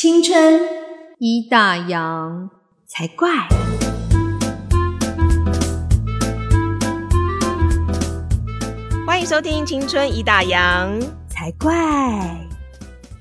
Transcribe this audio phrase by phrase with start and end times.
[0.00, 0.60] 青春
[1.18, 2.48] 一大洋
[2.86, 3.28] 才怪。
[9.04, 11.76] 欢迎收听《青春一大洋》，才怪！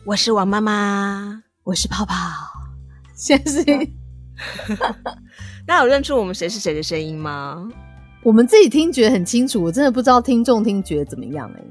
[0.05, 2.13] 我是王妈妈，我是泡泡。
[3.15, 3.65] 现在是
[5.65, 7.67] 那有认出我们谁是谁的声音吗？
[8.21, 11.63] 我们自己听觉得很清楚，我真的不知道听众听觉得怎么样哎、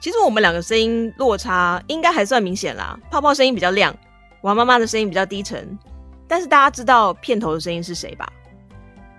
[0.00, 2.98] 其实我们两个声音落差应该还算明显啦。
[3.10, 3.94] 泡泡声音比较亮，
[4.42, 5.78] 王妈妈的声音比较低沉。
[6.28, 8.30] 但是大家知道片头的声音是谁吧？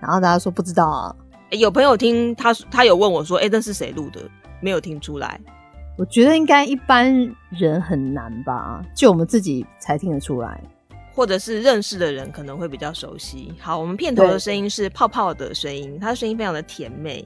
[0.00, 1.16] 然后大家说不知道啊，
[1.50, 4.20] 诶有朋友听他，他有问我说：“哎、那是谁录的？”
[4.60, 5.40] 没有听出来。
[5.96, 7.14] 我觉得应该一般
[7.50, 10.60] 人很难吧，就我们自己才听得出来。
[11.12, 13.54] 或者是认识的人可能会比较熟悉。
[13.60, 17.24] 好，我们片头的声音是泡泡的声音，他的声音非常的甜美，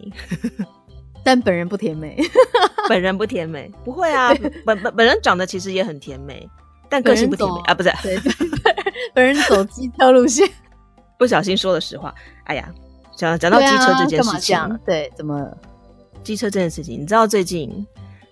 [1.24, 2.14] 但本人不甜美，
[2.86, 4.34] 本人不甜美，不会啊，
[4.66, 6.46] 本本本人长得其实也很甜美，
[6.88, 8.18] 但个性不甜美啊，不是，对，
[9.14, 10.48] 本人走机车路线。
[11.18, 12.14] 不小心说了实话。
[12.44, 12.72] 哎呀，
[13.16, 15.58] 讲讲到机车这件事情，样对，怎么了？
[16.22, 17.86] 机车这件事情，你知道最近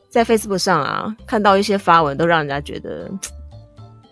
[0.08, 3.30] 在 Facebook 上啊，看到一些发文，都让人家觉得嘖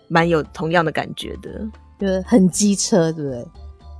[0.09, 1.65] 蛮有同样的感觉的。
[1.97, 3.47] 就是很机车，对不对？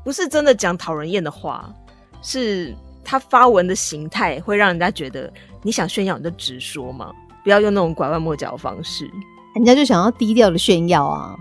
[0.04, 1.74] 不是真的讲讨人厌的话，
[2.22, 7.14] 是他发文的形态会让人家觉得你想炫耀你就直说嘛，
[7.46, 9.10] 不要用那种拐弯抹角的方式。
[9.56, 11.36] 人家就想要低调的炫耀啊。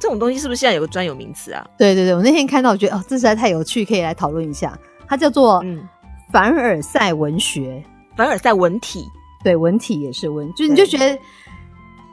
[0.00, 1.66] 这种东西是不是现在有个专有名词啊？
[1.76, 4.78] 对对对，我那天看到，我觉得哦，这实在太有趣，可以来讨论一下。
[5.08, 5.86] 它叫做嗯，
[6.32, 7.82] 凡尔赛文学，
[8.16, 9.04] 凡尔赛文体，
[9.42, 11.18] 对，文体也是文，就你就觉得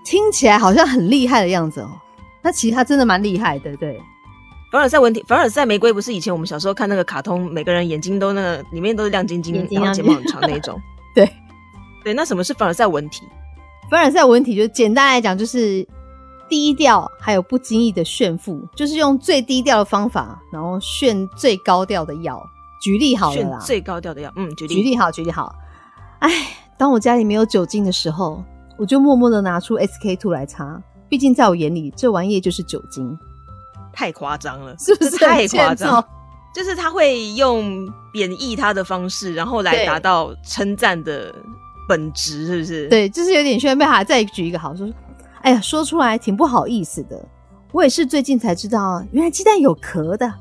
[0.04, 1.92] 听起来好像很厉害的样子哦。
[2.42, 4.02] 那其实它真的蛮厉害的，对。
[4.72, 10.82] 凡尔赛文体，凡尔赛玫瑰不是以前我们小时候看那个卡通，每个人眼睛都那个里面都是亮晶晶，然后睫毛很长那种。
[11.16, 11.30] 对
[12.04, 13.22] 对，那什么是凡尔赛文体？
[13.90, 15.88] 凡尔赛文体就简单来讲就是
[16.50, 22.42] 低调，还有不经意的炫富，就是用最低调的方法，然后炫最高调的药。
[22.82, 25.56] 举例好了啦，最高调的药，嗯，举例，举例好，举例好。
[26.20, 26.30] 哎，
[26.78, 28.44] 当我家里没有酒精的时候，
[28.78, 30.80] 我就默默的拿出 SK two 来擦，
[31.10, 33.18] 毕竟在我眼里，这玩意就是酒精，
[33.92, 36.04] 太夸张了，是不是太夸张？
[36.54, 41.34] 就是他会用贬义他的方式，然后来对达到称赞的
[41.88, 43.78] 本质，是不是？，对，就是有点炫。
[43.78, 44.92] 被他再举一个好说，
[45.42, 47.24] 哎呀，说出来挺不好意思的。
[47.72, 50.34] 我也是最近才知道，原来鸡蛋有壳的。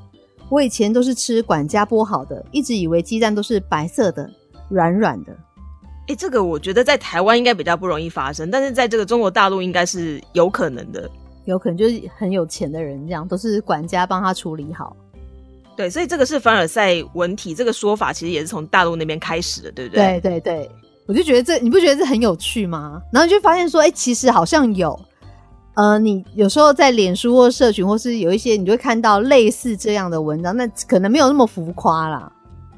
[0.51, 4.31] 我以前都是吃管家剥好的，一直以为鸡蛋都是白色的、
[4.69, 5.37] 软软的。
[6.07, 11.11] 哎、这个我觉得在台湾应该比较不容易发生，但是在这个中国大陆应该是有可能的。
[11.47, 14.97] 有可能就是很有钱的人，这样都是管家帮他处理好。
[15.77, 20.21] 对，所以这个是凡尔赛文体这个说法，其实也是从大陆那边开始的，对不对？
[20.21, 20.71] 对对对，
[21.07, 23.01] 我就觉得这你不觉得这很有趣吗？
[23.13, 24.99] 然后你就发现说，哎、其实好像有，
[25.75, 32.33] 呃，你有时候在脸书或社群，或是有一些你就会看到类似这样的文章，那可能没有那么浮夸啦。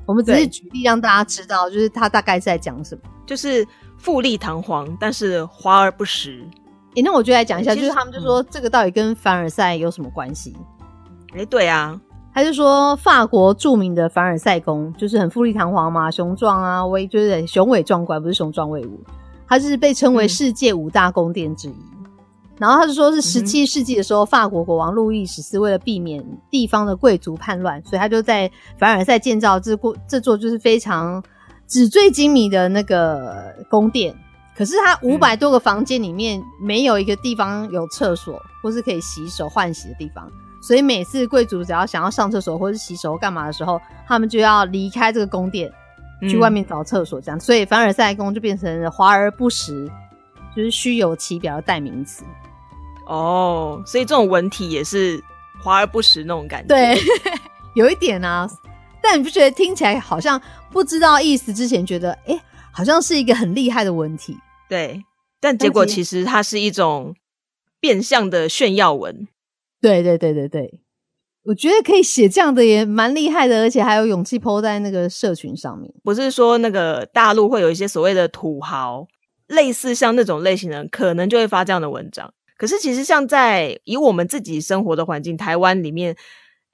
[0.04, 3.00] 我们只是举例让大家知道，就是他大概是在讲什么。
[3.26, 3.66] 就是
[3.98, 6.44] 富丽堂皇，但是华而不实。
[6.94, 10.56] 诶、那我就来讲一下，就是他们就说这个到底跟凡尔赛有什么关系？
[11.36, 12.00] 哎、对啊，
[12.36, 19.00] 他就说法国著名的凡尔赛宫就是很富丽堂皇嘛，雄壮啊，威就是雄伟壮观，不是雄壮威武。
[19.48, 21.74] 它是被称为嗯世界五大宫殿之一。
[22.58, 31.24] 然后他就说是十七世纪的时候，法国国王路易十四为了避免地方的贵族叛乱，所以他就在凡尔赛建造这过这座就是非常
[31.66, 34.14] 纸醉金迷的那个宫殿。
[34.54, 40.30] 可是它五百多个房间里面没有一个地方有厕所或是可以洗手换洗的地方，
[40.66, 45.72] 所以每次贵族只要想要上厕所或是洗手干嘛的时候，他们就要离开这个宫殿，
[46.22, 49.88] 去嗯外面找厕所，这样，所以凡尔赛宫就变成了华而不实，
[50.56, 52.24] 就是虚有其表的代名词。
[53.06, 55.22] 哦，所以这种文体也是
[55.62, 56.74] 华而不实那种感觉。
[56.74, 56.98] 对，
[57.76, 58.50] 有一点啊，
[59.00, 62.36] 但你不觉得听起来好像不知道意思之前觉得，哎、
[62.72, 64.36] 好像是一个很厉害的文体。
[64.68, 65.04] 对，
[65.40, 67.14] 但结果其实它是一种
[67.78, 69.28] 变相的炫耀文。
[69.80, 70.80] 对对对对对，
[71.44, 75.92] 我觉得可以写这样的也蛮厉害的，而且还有勇气 PO 在那个社群上面。
[76.02, 79.06] 不是说那个大陆会有一些所谓的土豪，
[79.46, 82.32] 类似像那种类型的人，可能就会发这样的文章。
[82.56, 86.16] 可是其实像在以我们自己生活的环境，台湾里面，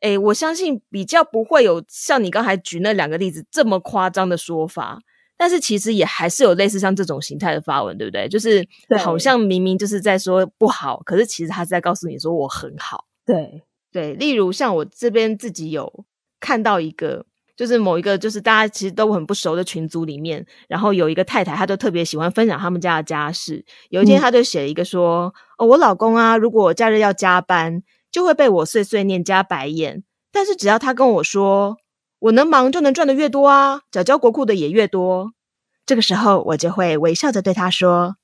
[0.01, 5.01] 诶，我相信比较不会有像你刚才举那两个例子这么夸张的说法。
[5.43, 8.29] 但是其实也还是有类似像这种形态的发文，对不对？
[8.29, 8.65] 就是
[9.01, 13.07] 好像明明就是在说不好，可是其实他是在告诉你说我很好。
[13.27, 13.61] 对，
[13.91, 16.05] 对，例如像我这边自己有
[16.39, 23.65] 看到一个，就是某一个就是大家其实都很不熟的群组里面，然后有一个太太，她就特别喜欢分享他们家的家事。
[23.89, 30.05] 有一天，她就写了一个说：“哦，我老公啊，如果假日要加班，就会被我碎碎念加白眼。
[30.31, 31.77] 但是只要他跟我说，
[32.23, 35.33] 我能忙就能赚的越多啊，缴交国库的也越多。
[35.85, 38.15] 这个时候，我就会微笑着对他说：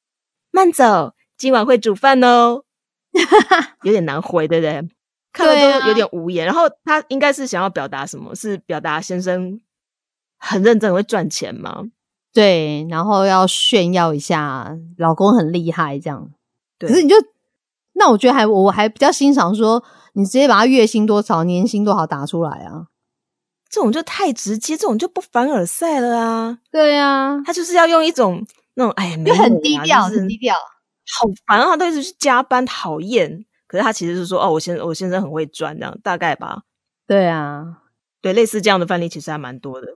[0.52, 2.62] 慢走，今晚会煮饭哦。
[3.82, 4.88] 有点难回，对不对？”
[5.32, 8.34] 看了都有点无言，然后他应该是想要表达什么？
[8.36, 9.60] 是表达先生
[10.38, 11.84] 很认真会赚钱吗？
[12.32, 16.30] 对，然后要炫耀一下老公很厉害这样。
[16.78, 17.16] 可是你就
[17.94, 22.86] 那我觉得还我还比较欣赏说，你直接把他月薪多少、年薪多少打出来啊，
[23.70, 26.58] 这种就太直接，这种就不凡尔赛了啊。
[26.70, 28.44] 对啊，他就是要用一种
[28.74, 31.66] 那种哎，就很低调，很低调，好烦啊！
[31.66, 33.44] 他都一直去加班，讨厌。
[33.66, 36.62] 可是他其实是说，哦，我先我先生很会赚，这样大概吧。
[37.06, 37.82] 对啊，
[38.22, 39.86] 对，类似这样的范例其实还蛮多的。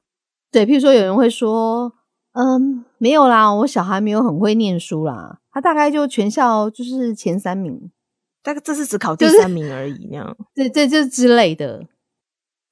[0.50, 1.92] 对，譬如说有人会说，
[2.32, 7.90] 嗯，没有啦，我小孩没有很会念书啦，他大概就全校就是前三名，
[8.42, 10.36] 大概这是只考第三名而已，那样。
[10.54, 11.86] 对对，就之类的。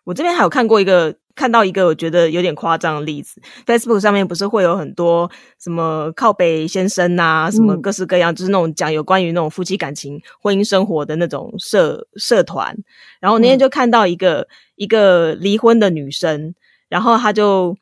[0.04, 1.14] 我这边还有看过一个。
[1.36, 12.76] 看到一个我觉得有点夸张的例子，Facebook 上面不是会有很多什么靠北先生呐，什么各式各样，就是那种讲有关于那种夫妻感情、婚姻生活的那种社社团。
[13.20, 16.54] 然后那天就看到一个一个离婚的女生，
[16.90, 17.74] 然后她就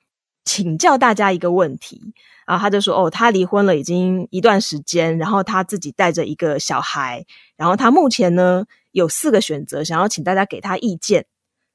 [0.45, 2.01] 请教大家一个问题
[2.45, 7.25] 啊，她就说：“哦，她离婚了已经一段时间，然后她自己带着一个小孩，
[7.57, 11.27] 然后她目前呢有四个选择，想要请大家给她意见。”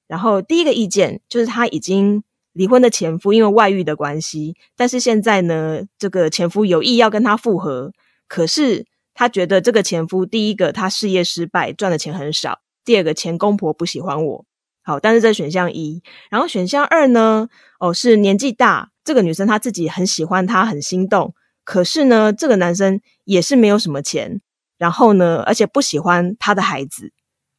[0.07, 7.91] 然后第一个意见就是她已经离婚的前夫因为外遇的关系，但是现在呢，这个前夫有意要跟她复合，
[8.27, 14.45] 可是她觉得这个前夫第一个他事业失败，赚的钱很少；第二个前公婆不喜欢我。
[14.83, 17.47] 好，但是这选项一，然后选项二呢？
[17.79, 21.33] 哦，是年纪大，这个女生她自己很喜欢他，很心动，
[21.63, 24.41] 可是呢，这个男生也是没有什么钱，
[24.77, 27.11] 然后呢，而且不喜欢他的孩子。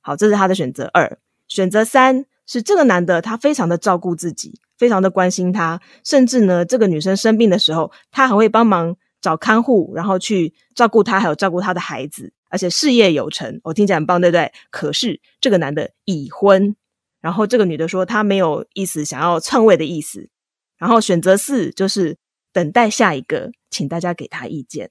[0.03, 1.19] 好，这是他的选择二，
[1.49, 2.27] 选择三。
[2.47, 14.53] 是这个男的，他非常的照顾自己，非常的关心她，甚至呢，这个女生生病的时候，他还会帮忙找看护，然后去照顾她，还有照顾她的孩子，而且事业有成，我听起来很棒，对不对？
[14.71, 16.77] 可是这个男的已婚，
[17.21, 20.29] 然后这个女的说她没有意思想要篡位的意思，
[20.77, 22.19] 然后选择四就是
[22.53, 24.91] 等待下一个，请大家给他意见。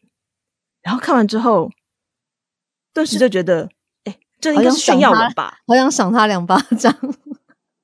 [0.81, 1.69] 然后看完之后，
[2.93, 3.69] 顿时就觉得，
[4.03, 5.59] 哎，这应该是炫耀文吧？
[5.67, 6.93] 好想赏他两巴掌。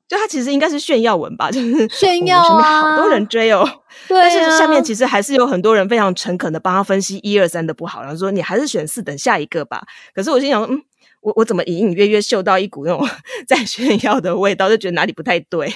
[0.09, 3.63] 就他其实应该是炫耀文吧， 就是炫耀啊，好多人追哦。
[4.09, 9.83] 对，但是下面其实还是有很多人非常诚恳的帮他分析一二三的不好，然后说你还是选四，等下一个吧。
[10.15, 10.81] 可是我心想，嗯，
[11.21, 13.07] 我我怎么隐隐约约嗅到一股那种
[13.47, 15.71] 在炫耀的味道，就觉得哪里不太对。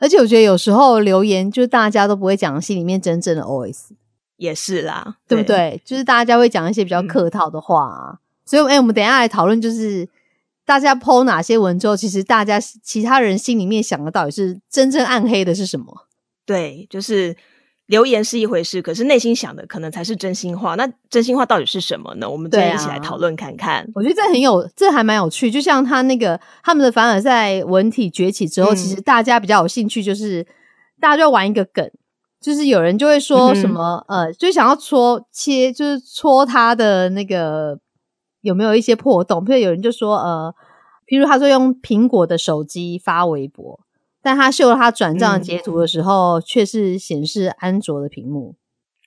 [0.00, 3.90] 而且我觉得有时候留言就是大家都不会讲心里面真正的 OS，
[4.38, 5.78] 也是啦，对不对？
[5.84, 10.08] 就是大家会讲一些比较客套的话，所以哎，我们等下来讨论就是。
[10.66, 16.06] 大家剖哪些文之后，其实大家其他人心里面想的到底是真正暗黑的是什么？
[16.46, 17.36] 对，就是
[17.86, 20.74] 留言是一回事，可是内心想的可能才是真心话。
[20.74, 22.28] 那真心话到底是什么呢？
[22.28, 23.86] 我们今天一起来讨论看看。
[23.94, 25.50] 我觉得这很有，这还蛮有趣。
[25.50, 30.46] 就像他那个他们的凡尔赛文体崛起之后，其实大家比较有兴趣，就是
[30.98, 31.90] 大家就玩一个梗，
[32.40, 37.78] 就是有人就会说什么呃，就想要戳切，就是戳他的那个。
[38.44, 39.42] 有没有一些破洞？
[39.42, 40.54] 譬如有人就说，呃，
[41.06, 43.80] 譬如他说用苹果的手机发微博，
[44.22, 48.54] 但他秀了他转账截图的时候，却是显示安卓的屏幕。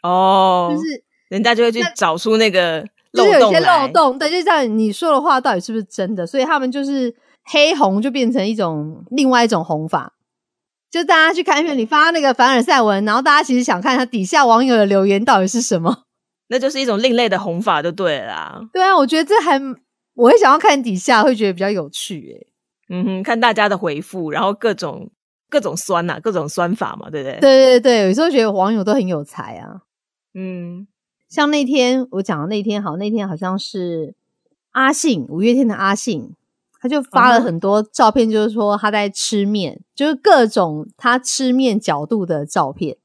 [0.01, 6.25] 哦，就是人家就会去找出那个漏洞有些漏洞，对，就这样你说的话到底是不是真的？
[6.25, 10.13] 所以他们就是黑红就变成一种另外一种红法，
[10.89, 16.05] 就大家去看一遍你发那个凡尔赛文，然后大家其实想看他底下网友的留言到底是什么。
[16.47, 18.61] 那就是一种另类的红法，就对了。
[18.71, 19.59] 对啊，我觉得这还
[20.13, 22.35] 我会想要看底下，会觉得比较有趣。
[22.35, 22.47] 哎，
[22.89, 25.09] 嗯哼，看大家的回复，然后各种
[25.49, 27.39] 各种酸呐，各种酸法嘛，对不对？
[27.39, 29.81] 对对对，有时候觉得网友都很有才啊。
[30.33, 30.87] 嗯，
[31.27, 34.15] 像那天我讲的那天，好，那天好像是
[34.71, 36.33] 阿信，五月天的阿信，
[36.79, 42.97] 他就发了很多照片，就是说他在吃面，就是各种他吃面角度的照片。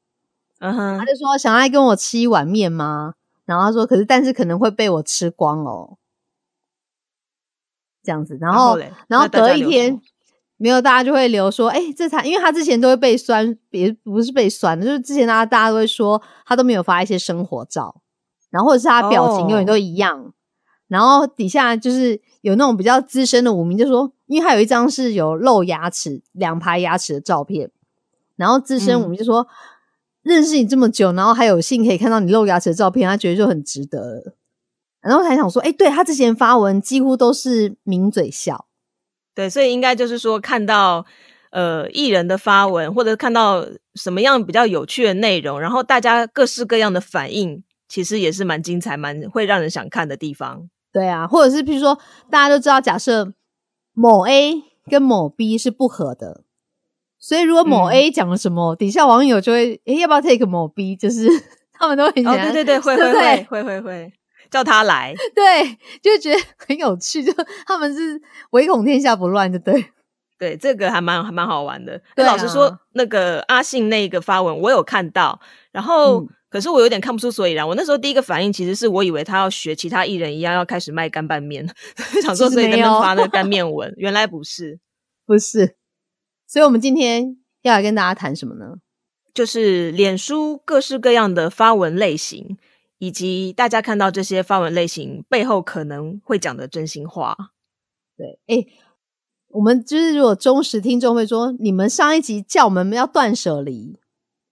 [0.60, 3.14] 嗯哼，他就说想要跟我吃一碗面吗？
[3.44, 5.98] 然后他说：“可是，但是可能会被我吃光哦，
[8.02, 8.38] 这样子。
[8.40, 10.00] 然后，然后隔一天
[10.56, 18.00] 没有，大家就会留说：‘哎，这才因为他之前都会被酸，别不是被酸的，就是之前大家大家都会说他都没有发一些生活照，
[18.50, 20.32] 然后或者是他表情永远都一样。
[20.88, 27.70] 然后底下就是有那种比较资深的舞民就说，因为他有一张是有露牙齿两排牙齿的照片，
[28.36, 29.48] 然后资深嗯我们就说、
[30.22, 34.34] 认识你这么久，然后还有幸可以看到你露牙齿的照片，他觉得就很值得了。
[35.00, 38.66] 然后还想说，哎、对他之前发文几乎都是抿嘴笑，
[39.34, 41.04] 对，所以应该就是说，看到
[41.50, 50.70] 呃艺人的发文，或者看到什么样比较有趣的内容，然后大家各式各样的反应，其实也是蛮精彩、蛮会让人想看的地方。
[50.92, 51.98] 对啊，或者是譬如说
[52.30, 53.32] 大家都知道，假设
[53.92, 56.42] 某 A 跟某 B 是不合的，
[57.22, 60.96] 所以如果某嗯 A 讲了什么，底下网友就会，诶，要不要 take 某 B？
[60.96, 61.28] 就是
[61.78, 64.12] 他们都很哦，想对对对，会会会会会会
[64.50, 65.14] 叫他来。
[65.32, 65.64] 对，
[66.02, 67.32] 就会觉得很有趣， 就
[67.64, 69.86] 他们是唯恐天下不乱，就对。
[70.36, 72.02] 对，这个还蛮还蛮好玩的。
[72.16, 75.38] 对老实说啊，那个阿信那个发文我有看到，
[75.70, 77.66] 然后、嗯可是我有点看不出所以然。
[77.66, 81.66] 我那时候第一个反应其实是我以为他要学其他艺人一样要开始卖干拌面，
[82.22, 84.78] 想说所以在那边没有发那个干面文，原来不是。
[85.24, 85.76] 不是，
[86.52, 88.74] 所以我们今天要来跟大家谈什么呢？
[89.32, 92.58] 就是脸书各式各样的发文类型，
[92.98, 97.34] 以及大家看到这些发文类型背后可能会讲的真心话。
[98.18, 98.66] 对，哎、
[99.48, 103.98] 我们就是如果忠实听众会说，你们上一集叫我们要断舍离，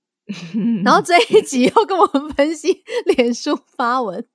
[0.82, 2.82] 然后这一集又跟我们分析
[3.14, 4.26] 脸书发文，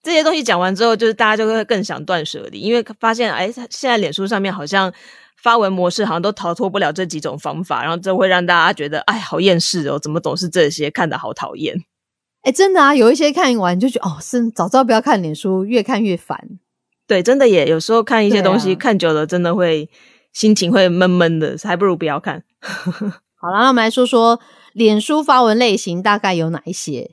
[0.00, 4.94] 这些东西讲完之后，就是大家就会更想断舍离，因为发现哎，现在脸书上面好像
[5.42, 11.76] 发文模式好像都逃脱不了这几种方法，然后这会让大家觉得哎，好厌世哦，怎么总是这些，看的好讨厌。
[12.42, 16.58] 哎、真的啊，有一些看完就觉得哦，是早知道不要看脸书，越看越烦。
[17.06, 19.88] 对，真的也有时候看一些东西、啊看久了，真的会
[20.32, 22.44] 心情会闷闷的，还不如不要看。
[23.36, 24.40] 好了，那我们来说说
[24.72, 27.10] 脸书发文类型大概有哪一些。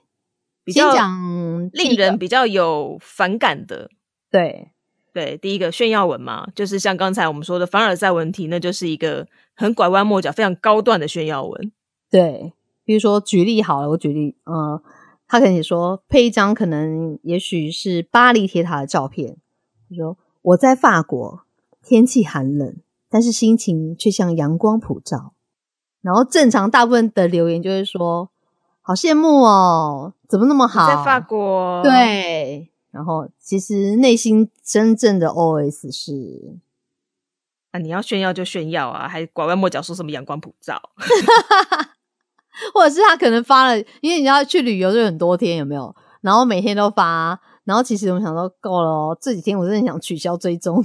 [0.67, 3.89] 先比较讲令人比较有反感的，
[4.29, 4.71] 对
[5.17, 11.71] 对，第一个炫耀文嘛，就是像刚才我们说的凡尔赛文体，那就是一个很拐弯抹角、非常高段的炫耀文。
[12.11, 12.53] 对，
[12.85, 14.79] 比如说举例好了，我举例，呃，
[15.27, 19.37] 他可能也说配一张可能也许是巴黎铁塔的照片，
[19.89, 21.41] 他说我在法国，
[21.83, 22.75] 天气寒冷，
[23.09, 25.33] 但是心情却像阳光普照。
[26.03, 28.29] 然后正常大部分的留言就会说，
[28.83, 30.87] 好羡慕哦，怎么那么好？
[30.87, 36.57] 在法国，，对，然后其实内心真正的 OS 是，
[37.69, 40.81] 啊，你要炫耀就炫耀啊，还拐弯抹角说什么阳光普照？
[42.73, 45.95] 或者是他可能发了，因为你要去旅游就很多天，有没有？
[46.21, 50.83] 然后每天都发，然后其实我们想说够了哦，这几天我真的想取消追踪。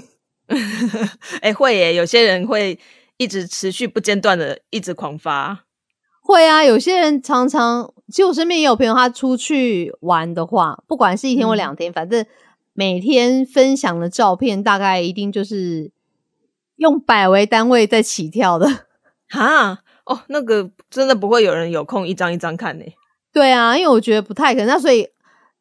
[1.40, 2.78] 哎，会耶，有些人会
[3.16, 5.64] 一直持续不间断的一直狂发。
[6.20, 12.24] 会啊，有些人常常，其实我身边也有朋友，他出去玩的话，不管是一天或嗯两天，反正
[12.74, 15.90] 每天分享的照片大概一定就是
[16.76, 18.68] 用百为单位在起跳的。
[19.30, 22.84] 哈，哦，那个真的不会有人有空一张一张看呢。
[23.32, 24.66] 对啊，因为我觉得不太可能。
[24.66, 25.08] 那所以，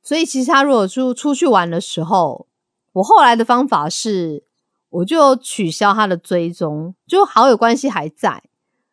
[0.03, 2.47] 所以其实他如果出出去玩的时候，
[2.91, 4.43] 我后来的方法是，
[4.89, 8.43] 我就取消他的追踪，就好友关系还在，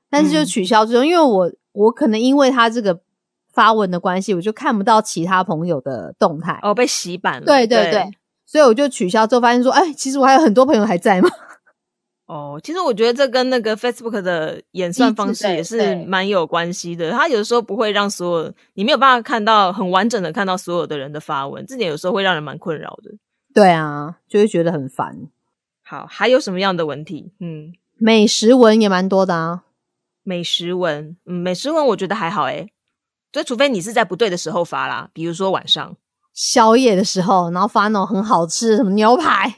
[0.09, 3.01] 但是就嗯取消追踪，因为我我可能因为他这个
[3.59, 6.61] 发文的关系，我就看不到其他朋友的动态。
[6.63, 7.45] 哦，被洗版了。
[7.45, 8.09] 对对对，
[8.47, 11.29] 所以我就取消之后，发现说，哎，其实我还有很多朋友还在嘛。
[12.27, 17.11] 哦，其实我觉得这跟那个 Facebook 的演算方式也是对蛮有关系的。
[17.11, 23.11] 它有时候不会让所有你没有办法看到很完整的看到所有的人的发文，这点有时候会让人蛮困扰的。
[23.53, 25.29] 对啊，就会觉得很烦。
[25.83, 27.33] 好，还有什么样的文体？
[27.41, 29.65] 嗯，美食文也蛮多的啊。
[30.23, 32.71] 美食文，嗯，美食文我觉得还好诶，
[33.33, 35.97] 就除非你是在不对的时候发啦，比如说晚上。
[36.35, 39.57] 宵夜的时候，然后发那种很好吃的什么牛排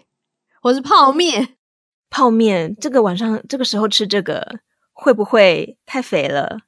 [0.62, 1.56] 或是泡面，
[2.08, 4.60] 泡面，这个晚上这个时候吃这个
[4.94, 6.60] 会不会太肥了？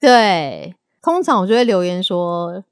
[0.00, 2.64] 对，通常我就会留言说，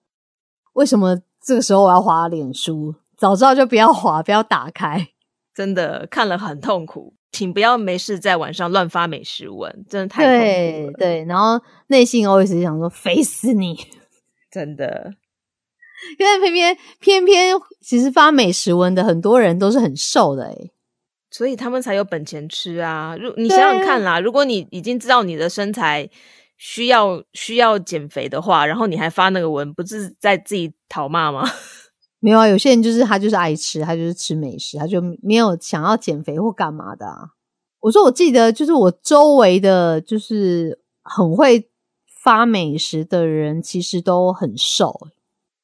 [0.73, 2.95] 为什么这个时候我要滑脸书？
[3.19, 5.09] 早知道就不要滑，不要打开。
[5.55, 10.39] 真的看了很痛苦，请不要没事在晚上乱发美食文，真的太了。
[10.39, 13.77] 对对，然后内心 always 想说，肥死你！
[14.53, 15.15] 真的，
[16.19, 20.73] 因为偏偏偏偏，其实发美食文的很多人都是很瘦的诶、
[21.31, 23.17] 所以他们才有本钱吃啊！
[23.19, 26.07] 如你想想看啦，如果你已经知道你的身材
[26.59, 31.49] 需要需要减肥的话，然后你还发那个文，不是在自己讨骂吗？
[32.25, 37.31] 没有啊，有些人就是他就是爱吃，他就是吃美食，他就没有想要减肥或干嘛的啊。
[37.81, 41.69] 我说我记得就是我周围的，就是很会
[42.07, 45.09] 发美食的人，其实都很瘦，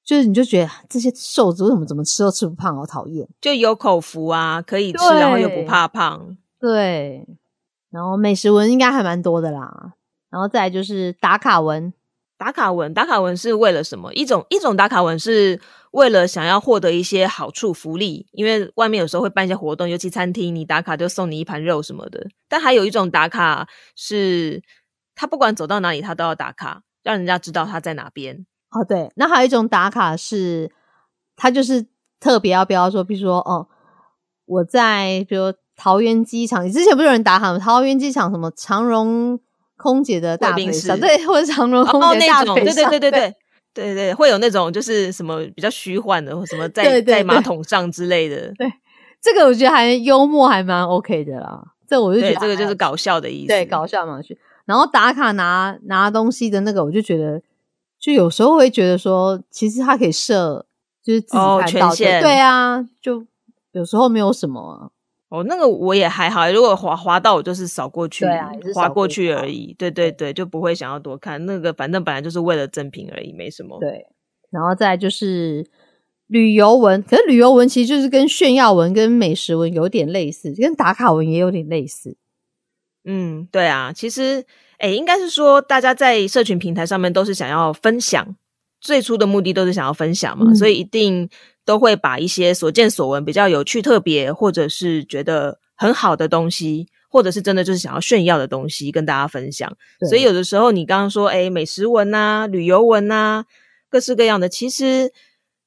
[0.04, 3.28] 就是你就觉得这些瘦子为什么怎么吃都吃不胖，好讨厌。
[3.40, 6.36] 就有口福啊，可以吃，然后又不怕胖。
[6.58, 7.24] 对，
[7.90, 9.92] 然后美食文应该还蛮多的啦。
[10.28, 11.94] 然后再来就是打卡文，
[12.38, 14.14] 打卡文，打卡文是为了什么？
[14.14, 22.28] 一种一种打卡文是为了想要获得一些好处福利，因为外面有时候会办一些活动，尤其餐厅你打卡就送你一盘肉什么的。
[22.48, 23.66] 但还有一种打卡
[23.96, 24.62] 是，
[25.16, 28.46] 他不管走到哪里，他都要打卡，让人家知道他在哪边。
[28.70, 30.70] 哦，对，那还有一种打卡是，
[31.34, 31.86] 他就是
[32.20, 33.66] 特别要标说，比如说，哦，
[34.44, 37.58] 我在比如桃园机场，你之前不是有人打卡吗？
[37.58, 39.40] 桃园机场什么长荣
[39.78, 43.34] 空姐的大腿上，对，或者长荣空姐大腿上，对对对对对
[43.72, 48.52] 对对，会有那种就是什么比较虚幻的，或什么在在马桶上之类的。
[48.58, 48.70] 对，
[49.22, 51.62] 这个我觉得还幽默，还蛮 OK 的啦。
[51.88, 54.36] 这我就觉得这个就是搞笑的意思，对，搞笑嘛去。
[54.66, 57.40] 然后打卡拿拿东西的那个，我就觉得。
[58.00, 60.64] 就有时候会觉得说，其实他可以设，
[61.02, 63.26] 就是自己看到，对啊，就
[63.72, 64.92] 有时候没有什么。
[65.28, 69.74] 哦，那个我也还好，如果滑滑到我就是扫过去，对啊，滑过去而已。
[69.78, 73.78] 对对对，就不会想要多看那个，反正本来就是为了赠品而已，没什么。
[73.80, 74.06] 对，
[74.50, 75.66] 然后再就是
[76.26, 82.16] 旅游文，可是旅游文其实就是跟炫耀文、跟美食文有点类似，跟打卡文也有点类似。
[83.04, 84.44] 嗯，对啊，其实。
[84.78, 88.36] 哎，应该是说，大家在社群平台上面都是想要分享，
[88.80, 91.28] 最初的目的都是想要分享嘛，所以一定
[91.68, 99.70] 都会把一些所见所闻比较有趣、特别，或者是觉得很好的东西，或者是真的就是想要炫耀的东西，跟大家分享。
[100.08, 103.44] 所以有的时候你刚刚说，哎，美食文呐、旅游文呐，
[103.90, 105.12] 各式各样的，其实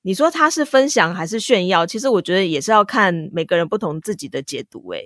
[0.02, 4.90] 你说它是分享还是炫耀，其实我觉得也是要看每个人不同自己的解读。
[4.94, 5.02] 哎。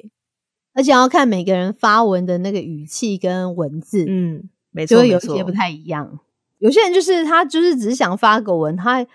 [0.73, 6.19] 而且要看每个人发文的那个语气跟文字，嗯，没错，有一些不太一样。
[6.59, 9.05] 有些人就是他就是只是想发个文，他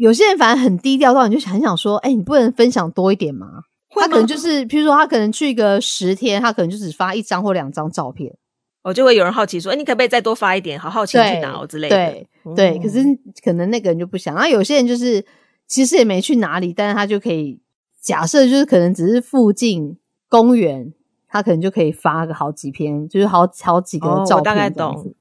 [0.00, 3.64] 有些人反正很低调到你就很想说，哎，你不能分享多一点吗？
[3.90, 8.34] 他可能就是，譬如说他可能去个十天，他可能就只发一张或两张照片，
[8.82, 10.78] 哦，就会有人好奇说，哎，你可不可以再多发一点？
[10.80, 11.96] 好好奇去哪哦之类的。
[11.96, 13.04] 对对，可是
[13.44, 14.34] 可能那个人就不想。
[14.34, 15.24] 然后有些人就是
[15.66, 17.60] 其实也没去哪里，但是他就可以
[18.00, 19.96] 假设就是可能只是附近。
[20.30, 20.94] 公园，
[21.28, 24.38] 他可能就可以发个好几篇，就是好好几个照片。
[24.38, 25.12] 我大概懂。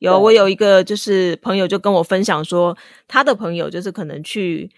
[0.00, 4.68] 有我有一个就是朋友就跟我分享说，他的朋友就是可能去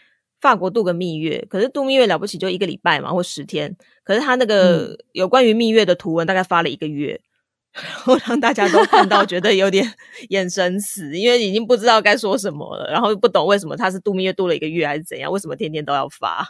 [0.41, 3.75] 法国度个蜜月，可是度蜜月了不起就一个礼拜嘛，或十天。
[4.05, 7.21] 可是他那个有关于蜜月的图文大概发了一个月，
[7.73, 9.95] 然后让大家都看到觉得有点
[10.31, 16.47] 眼神死，因为已经不知道该说什么了，然后不懂为什么他是度蜜月度了一个月还是怎样，为什么天天都要发。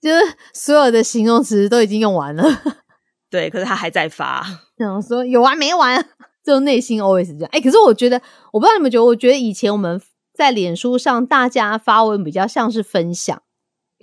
[0.00, 0.20] 就是
[0.52, 2.44] 所有的形容词都已经用完了，
[3.30, 4.44] 对，可是他还在发，
[4.76, 6.06] 然后说有完没完，
[6.44, 7.48] 就内心 always 这样。
[7.52, 8.20] 哎，可是我觉得，
[8.52, 10.00] 我不知道你们觉得，我觉得以前我们
[10.32, 13.42] 在脸书上大家发文比较像是分享，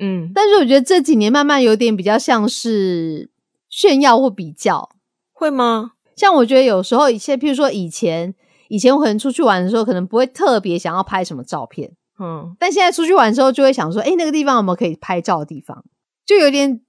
[0.01, 3.30] 嗯，但是我觉得这几年慢慢有点比较像是
[3.69, 4.89] 炫耀或比较，
[5.32, 5.91] 会吗？
[6.15, 8.34] 像我觉得有时候一些，譬如说以前，
[8.69, 11.91] 以前我可能出去玩的时候，可能不会特别想要拍什么照片。
[12.19, 15.84] 嗯，但现在出去玩的时候，就会想说，哎，那个地方有没有可以拍照的地方？
[16.25, 16.82] 就有点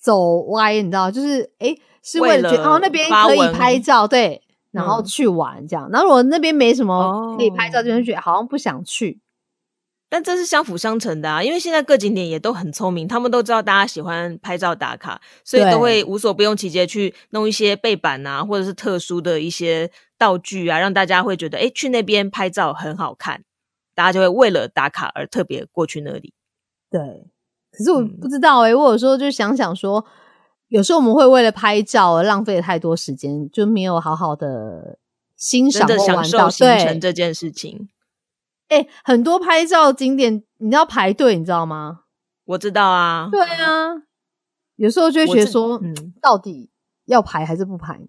[0.00, 1.10] 走歪，你知道？
[1.10, 1.74] 就是，哎，
[2.04, 5.88] 是为了觉得哦，那边可以拍照，对，然后去玩这样。
[5.90, 9.20] 然后如果那边没什么可以拍照，就会觉得好像不想去。
[10.08, 23.44] 但这是相辅相成的啊，因为现在各景点也都很聪明，他们都知道大家喜欢拍照打卡，所以都会无所不用其极去弄一些背板啊，或者是特殊的一些道具啊，让大家会觉得，哎，去那边拍照很好看。
[23.94, 26.32] 大家就会为了打卡而特别过去那里。
[26.90, 27.30] 对，
[27.70, 30.04] 可是我不知道哎，我有时候就想想说，
[30.70, 34.98] 有时候我们会为了拍照而浪费太多时间，就没有好好的
[35.36, 37.88] 欣赏、享受行程这件事情。
[38.68, 42.02] 哎，很多拍照景点你要排队，你知道吗？
[42.44, 43.28] 我知道啊。
[43.32, 44.02] 对啊，
[44.76, 46.70] 有时候就会觉得说，嗯，到底
[47.06, 48.00] 要排还是不排？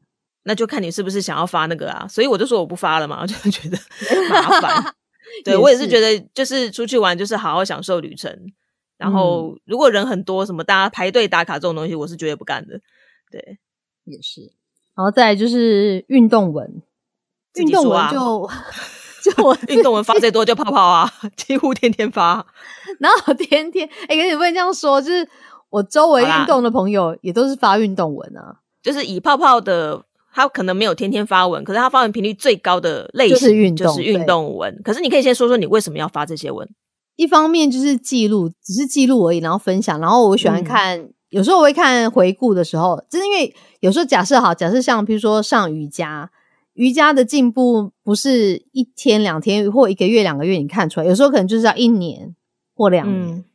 [0.43, 2.07] 那就看你是不是想要发那个啊。
[2.07, 3.77] 所以我就说我不发了嘛，我就觉得
[4.29, 4.95] 麻烦。
[5.43, 8.31] 对，我也是觉得，就是出去玩，就是好好享受旅程。
[9.01, 12.79] 然后，如果人很多，什么大家排队打卡这种东西，我是绝对不干的。
[13.31, 13.57] 对，
[14.05, 14.41] 也是。
[14.95, 16.83] 然后再来就是运动文，
[17.55, 18.49] 运动文就
[19.23, 22.45] 就我运动文发最多就泡泡啊， 几乎天天发。
[22.99, 25.27] 然后天天，哎，可是你不能这样说，就是
[25.69, 30.05] 我周围运动的朋友也都是发运动文啊，就是以泡泡的。
[30.33, 34.81] 他可能没有天天发文，可是他发文频率最高的类型就是运动文。
[34.81, 36.65] 可是你可以先说说你为什么要发这些文？
[37.21, 39.99] 一方面就是记录，只是记录而已，然后分享。
[39.99, 46.31] 然后我喜欢看，有时候我会看回顾的时候，就是因为有时候假设好，假设像比如说上瑜伽，
[46.73, 52.35] 瑜伽的进步不是一天两天或一个月两个月你看出来，有时候可能就是要一年
[52.75, 53.45] 或两年。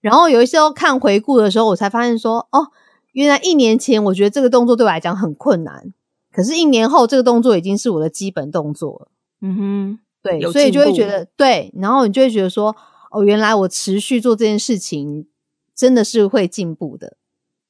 [0.00, 2.68] 然后有一些时候看回顾的时候，我才发现说，哦，
[3.10, 5.92] 原来一年前我觉得这个动作对我来讲很困难。
[6.32, 9.08] 可是，一年后这个动作已经是我的基本动作了。
[9.42, 12.76] 嗯哼，对，所以就会觉得对，然后你就会觉得说，
[13.10, 15.28] 哦，原来我持续做这件事情
[15.74, 17.16] 真的是会进步的。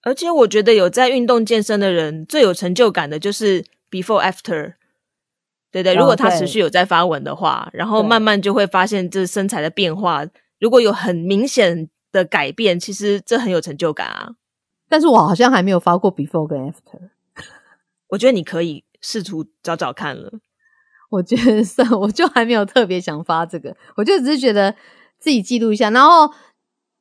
[0.02, 4.74] 而且我觉得有在运动健身的人最有成就感的就是 before after，
[5.70, 10.24] 对对，哦如果他持续有在发文的话，然后慢慢就会发现这身材的变化，
[10.58, 14.30] 如果有很明显的改变，其实这很有成就感啊。
[14.88, 17.10] 但是我好像还没有发过 before 跟 after，
[18.08, 20.32] 我觉得你可以试图找找看了。
[21.10, 24.74] 我觉得算，我就还没有特别想发这个，我就只是觉得
[25.20, 25.90] 自己记录一下。
[25.90, 26.32] 然后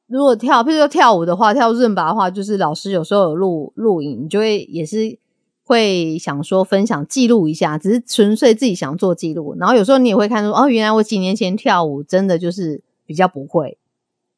[0.08, 5.18] 如果跳，譬如说跳舞的话，跳润拔的话，就是老师有时候有录录影，你就会也是
[5.64, 9.56] 会想说分享记录一下，只是纯粹自己想做记录。
[9.58, 13.78] 然后有时候你也会看出，哦，原来我几年前跳舞真的就是比较不会，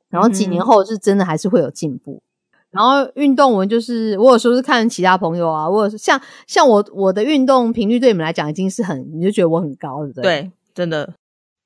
[0.10, 2.22] 然后几年嗯后是真的还是会有进步。
[2.70, 11.14] 然后运动文就是我有时候是看其他朋友啊，我有像像我我的运动频率对你们来讲已经是很，你就觉得我很高，对不对？，对，真的，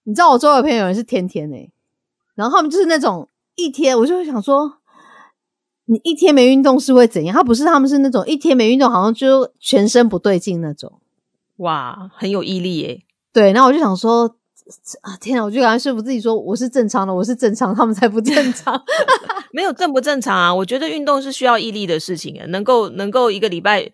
[0.05, 1.71] 你知道我周围朋友有人是天天诶、
[2.35, 4.79] 然后他们就是那种一天，我就会想说，
[5.85, 7.33] 你一天没运动是会怎样？
[7.35, 11.01] 他不是，他们是那种一天没运动，好像就全身不对劲那种。
[11.57, 13.01] 哇，很有毅力耶。
[13.33, 14.37] 对，然后我就想说。
[15.01, 15.43] 啊天啊！
[15.45, 18.83] 我就赶快说服自己说我是正常的，我是正常，他们才不正常。
[19.53, 20.55] 没有正不正常啊？
[20.55, 23.91] 我觉得运动是需要毅力的事情啊，能够能够一个礼拜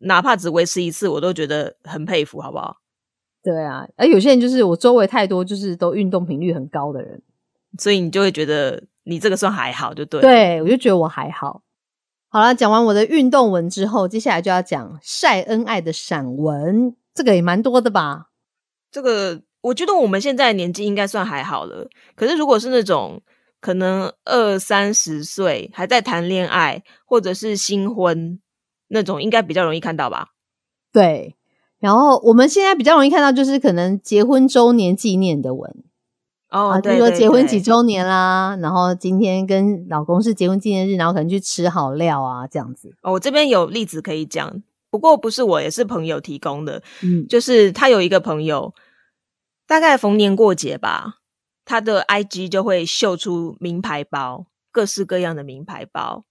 [0.00, 2.76] 哪怕只维持一次，我都觉得很佩服，好不好？
[3.42, 7.22] 对啊，而有些人就是我周围太多就是都运动频率很高的人，
[7.78, 10.28] 所以你就会觉得你这个算还好，就对了。
[10.28, 11.62] 对我就觉得我还好。
[12.28, 18.26] 好了，讲完我的运动文之后，接下来就要讲晒恩爱的散文，这个也蛮多的吧？
[18.90, 21.88] 这个我觉得我们现在年纪应该算还好了。
[22.14, 23.20] 可是如果是那种
[23.60, 28.40] 可能二三十岁还在谈恋爱，或者是新婚
[28.88, 30.28] 那种，应该比较容易看到吧？
[30.92, 31.36] 对，
[31.78, 35.84] 然后我们现在比较容易看到就是可能结婚周年纪念的文
[36.50, 42.94] 哦，啊，比对对如说结婚几周年啦，然后今天跟老公是结婚纪念日，然后可能去吃好料啊这样子。
[43.02, 46.82] 哦，我这边有例子可以讲，不过不是我，也是朋友提供的。
[47.02, 48.74] 嗯，就是他有一个朋友，
[49.66, 51.18] 大概逢年过节吧，
[51.64, 56.24] 他的 IG 就会秀出名牌包，各式各样的名牌包，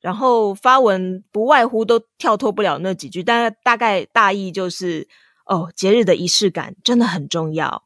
[0.00, 5.06] 然后发文不外乎都跳脱不了那几句，但大概大意就是：
[5.44, 7.82] 哦，节日的仪式感真的很重要，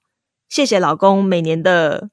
[0.51, 2.11] 谢谢老公每年的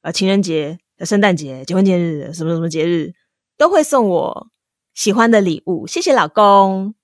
[0.00, 3.12] 呃情人节、圣诞节、结婚纪念日什么什么节日
[3.58, 4.48] 都会送我
[4.94, 6.94] 喜欢的礼物，谢谢老公。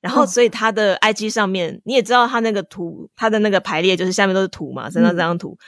[0.00, 5.58] 然后，哦所以他的 IG 上面，你也知道他那个图，他的那个排列就是下面都是图嘛，三张这张图、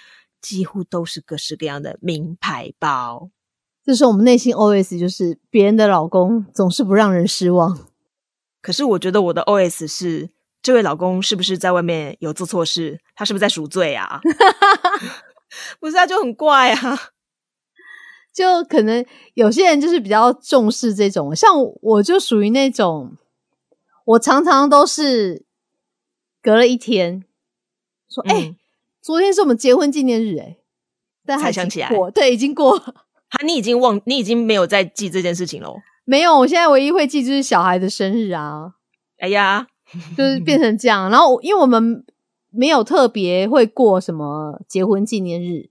[0.40, 3.28] 几乎都是各式各样的名牌包。
[3.84, 7.76] 这时候我们内心 OS 就是别人的老公总是不让人失望。
[8.62, 10.30] 可是我觉得我的 OS 是，
[10.62, 13.00] 这位老公是不是在外面有做错事？
[13.16, 14.20] 他是不是在赎罪啊？
[15.80, 16.98] 不是啊，就很怪啊。
[18.32, 23.16] 就可能有些人就是比较重视这种，像我就属于那种，
[24.04, 25.46] 我常常都是
[26.42, 27.24] 隔了一天
[28.10, 28.56] 说，哎、嗯
[29.00, 30.58] 昨天是我们结婚纪念日、哎，
[31.24, 33.06] 但还才想起来过，对，已经过了。
[33.30, 35.76] 他你已经忘，你已经没有在记这件事情喽。
[36.04, 38.74] 没有，我现在唯一会记就是小孩的生日啊，
[39.18, 39.66] 哎呀，
[40.16, 41.08] 就是变成这样。
[41.08, 42.04] 然后因为我们
[42.56, 45.68] 没有特别会过什么结婚纪念日，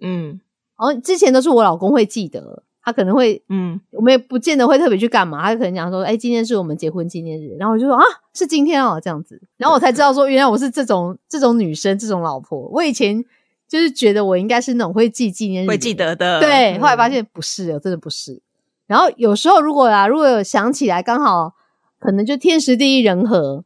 [0.00, 0.40] 嗯
[0.78, 8.04] 然后之前都是我老公会记得，他可能会嗯，我们也不见得会特别去干嘛，他可能讲说，哎、今天是我们结婚纪念日，然后我就说啊，
[8.34, 12.68] 是今天哦，这样子，然后我才知道说，原来我是这种这种女生，这种老婆。
[12.68, 13.24] 我以前
[13.66, 16.40] 就是觉得我应该是那种会记纪念日，会记，得的。
[16.40, 18.40] 对，后来发嗯现不是哦，真的不是。
[18.86, 21.54] 然后有时候如果啊，如果有想起来，刚好
[21.98, 23.64] 可能就天时地利人和，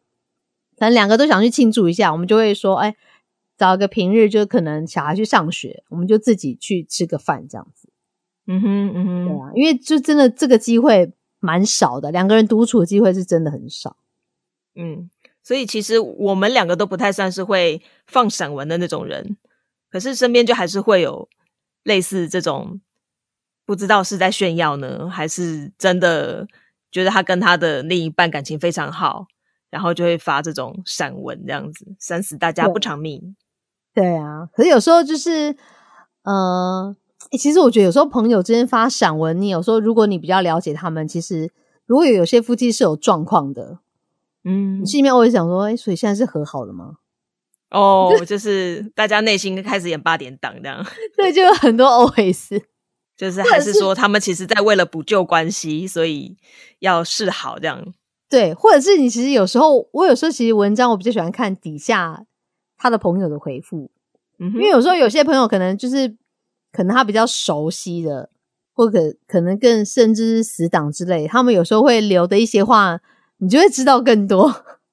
[0.83, 2.97] 可能两个都想去庆祝一下，我们就会说，哎、
[3.57, 7.89] 找一个平日，就可能小孩去上学，我们就自己去吃个饭这样子。
[8.49, 13.97] 嗯哼嗯哼，对啊，因为就真的这个机会蛮少的，两个人独处的机会是真的很少。
[14.75, 15.09] 嗯，
[15.45, 19.37] 所以其实我们两个都不太算是会放散文的那种人，
[19.89, 21.29] 可是身边就还是会有
[21.85, 22.81] 类似这种，
[23.65, 26.49] 不知道是在炫耀呢，还是真的
[26.91, 29.29] 觉得他跟他的另一半感情非常好，
[29.73, 33.35] 然后就会发这种散文这样子，三死大家不偿命。
[33.95, 35.57] 对啊，可是有时候就是，
[36.25, 36.95] 呃，
[37.31, 41.51] 诶其实我觉得有时候朋友之间发散文，你有时候如果你比较了解他们，其实
[41.87, 43.79] 如果有有些夫妻是有状况的，
[44.45, 46.99] 嗯你，心里面会想说，哎、所以现在是和好了吗？
[47.71, 50.85] 哦， 就是大家内心开始演八点档这样，
[51.17, 52.63] 对，就有很多 OS。
[53.17, 56.37] 就是还是说他们其实在为了补救关系，所以
[56.81, 57.93] 要示好这样。
[58.33, 62.25] 对，或者是你其实有时候，我有时候其实文章我比较喜欢看底下
[62.79, 63.91] 他的朋友的回复，
[64.39, 66.17] 嗯哼因为有时候有些朋友可能就是
[66.73, 68.31] 可能他比较熟悉的，
[68.73, 72.99] 或可可能更甚至是死党之类，他们有时候会留的一些话，
[73.37, 74.51] 你就会知道更多。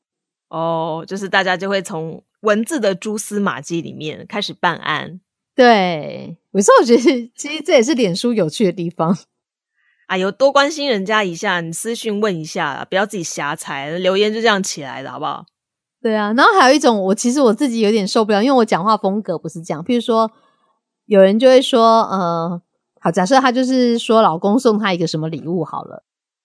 [0.52, 5.22] 哦，就是大家就会从文字的蛛丝马迹里面开始办案。
[5.56, 9.18] 对，有时候我觉得其实这也是脸书有趣的地方。
[10.10, 15.46] 哎呦，多关心人家一下，你私讯问一下啦，不要自己瞎猜，留言就这样起来的好不好？
[16.02, 19.84] 对啊，然后还有一种，我其实我自己有点受不了，因为我讲话风格不是这样。
[19.84, 20.32] 譬如说，
[21.06, 22.60] 有人就会说，呃，
[23.00, 26.04] 好，假设他就是说老公送他一个什么礼物好了，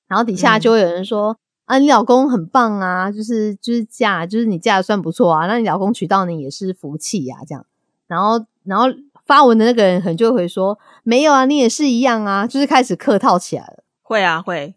[0.09, 7.65] 然后底下嗯就会有人说，啊，你老公很棒啊，就是就是嫁，就是你嫁的算不错啊，那你老公娶到你也是福气呀、这样。
[8.07, 8.89] 然后然后
[9.25, 13.85] 发文的那个人可能就会说，没有啊，你也是一样啊，就是开始客套起来了。
[14.03, 14.75] 会啊，会。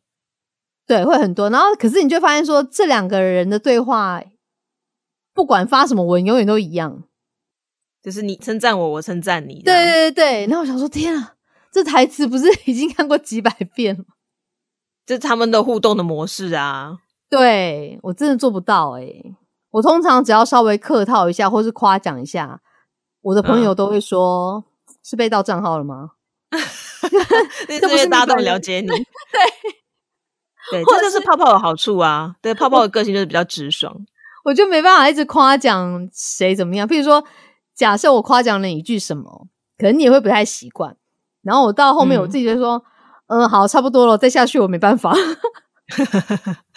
[0.86, 1.50] 对，会很多。
[1.50, 4.24] 然后，可是你就发现说，这两个人的对话，
[5.34, 7.04] 不管发什么文，永远都一样。
[8.02, 9.62] 就是你称赞我，我称赞你。
[9.64, 10.48] 对，对对对。
[10.48, 11.34] 然后我想说，天啊，
[11.72, 14.06] 这台词不是已经看过几百遍了？
[15.06, 17.00] 这是他们的互动的模式啊。
[17.30, 19.36] 对我真的做不到诶、
[19.72, 22.62] 我通常只要稍微客套一下，或是夸奖一下，
[23.28, 24.64] 我的朋友都会说
[25.04, 26.12] ：“是被盗账号了吗
[27.68, 28.88] 那这不是大家都很了解你。
[28.88, 28.96] 对，
[30.72, 32.36] 对，这就是泡泡的好处啊。
[32.42, 33.94] 对，泡泡的个性就是比较直爽。？”
[34.46, 36.88] 我就没办法一直夸奖谁怎么样。
[36.88, 37.22] 譬如说，
[37.76, 40.96] 假设我夸奖了一句什么，可能你也会不太习惯。
[41.42, 42.82] 然后我到后面嗯我自己就说
[43.28, 45.14] ：“嗯好，差不多了，再下去我没办法。”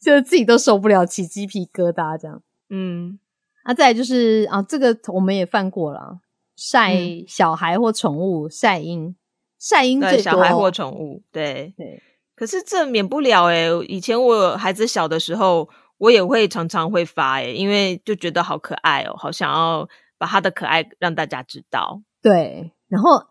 [0.00, 2.40] 就是自己都受不了，起鸡皮疙瘩这样。
[2.70, 3.18] 嗯，
[3.64, 6.20] 啊，再来就是啊，这个我们也犯过了，
[6.56, 9.16] 晒嗯小孩或宠物晒婴，
[9.58, 11.74] 晒婴对，最多小孩或宠物，对。
[11.76, 12.00] 对
[12.36, 22.02] 可是这免不了诶、以前我孩子小的时候，我也会常常会发诶、因为就觉得好可爱哦，好想要把他的可爱让大家知道。
[22.20, 23.22] 对，然后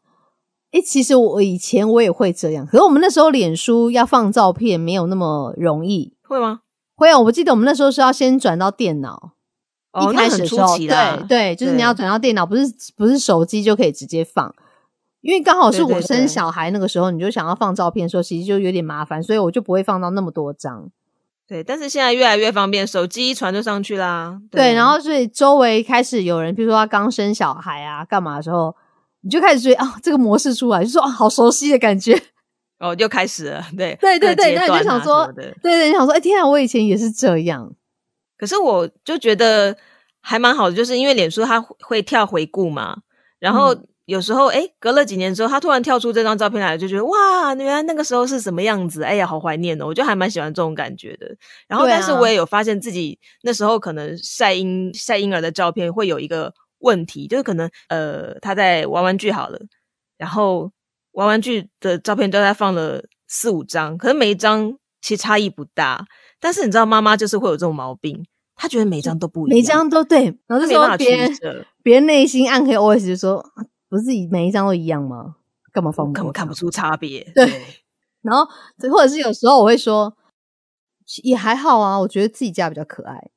[0.71, 6.15] 诶，其实我以前我也会这样，可是我们那时候脸书要放照片没有那么容易。
[6.23, 6.61] 会吗？
[6.95, 9.33] 会啊，我记得我们那时候是要先转到电脑，
[9.93, 12.63] 哦，开始的时候，对对，就是你要转到电脑，不是
[12.97, 14.53] 不是手机就可以直接放。
[15.21, 20.89] 因为刚好是我生小孩那个时候，你就想要放照片的时候，其实就有点麻烦，所以我就不会放到那么多张。
[21.47, 24.37] 对，但是现在越来越方便，手机一传就上去啦。
[24.51, 28.75] 对，然后所以周围开始有人，比如说他刚生小孩啊，干嘛的时候，
[29.21, 32.19] 你就开始觉得啊，这个模式出来，就说啊，好熟悉的感觉。
[32.79, 33.63] 哦，又开始了。
[33.77, 37.71] 对对对对，那你就想说，对对，你想说，哎，天啊，我以前也是这样。
[38.43, 39.73] 可是我就觉得
[40.19, 42.97] 还蛮好的，就是因为脸书它会会跳回顾嘛，
[43.39, 49.85] 然后嗯有时候哎、诶隔了几年之后，它突然跳出这张照片来，就觉得哇，原来那个时候是什么样子，哎呀，好怀念哦！
[49.85, 51.33] 我就还蛮喜欢这种感觉的。
[51.69, 59.57] 然后，但是我也有发现自己那时候可能晒婴晒婴儿的照片会有一个问题，就是可能呃他在玩玩具好了，
[60.17, 60.69] 然后
[61.13, 66.05] 玩玩具的照片都在放了四五张，可是每一张其实差异不大。
[66.41, 68.25] 但是你知道，妈妈就是会有这种毛病，
[68.55, 75.35] 她觉得每一张都不一样，每张都对，然后这时她没办法候别人，别人内心暗黑 OS 就说，啊不是每一张都一样吗？
[75.71, 77.23] 干嘛放根本看不出差别。
[77.35, 77.45] 对
[78.21, 78.47] 然后
[78.91, 80.15] 或者是有时候我会说，
[81.23, 83.31] 也还好啊，我觉得自己家比较可爱。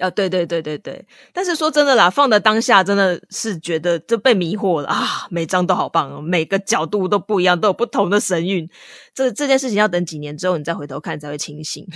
[0.00, 8.68] 啊，对对对对对，但是说真的啦，放的当下真的是觉得就被迷惑了啊，每张都好棒哦，每个角度都不一样，都有不同的神韵。
[9.14, 11.86] 这这件事情要等几年之后，你再回头看才会清醒。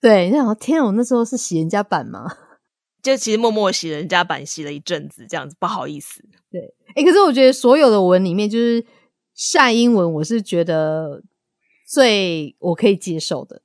[0.00, 2.36] 对，你想，天啊，我那时候是洗人家版吗？
[3.02, 6.22] 就其实默默洗人家版洗了一阵子，这样子不好意思。
[6.50, 8.84] 对哎、可是我觉得所有的文里面，就是
[9.34, 11.22] 晒英文，我是觉得
[11.86, 13.62] 最我可以接受的，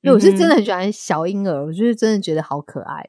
[0.00, 3.08] 因为我是真的很喜欢小婴儿，我就是真的觉得好可爱。